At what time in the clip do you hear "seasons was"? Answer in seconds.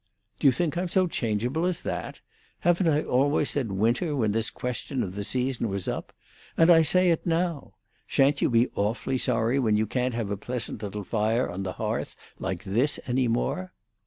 5.23-5.87